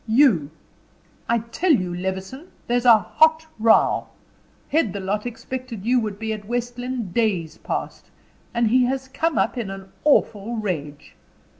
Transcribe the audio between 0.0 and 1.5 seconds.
"You. I